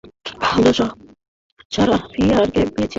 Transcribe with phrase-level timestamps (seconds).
[0.47, 0.71] আমরা
[1.71, 2.89] সারাহ ফিয়ারকে পেয়েছি।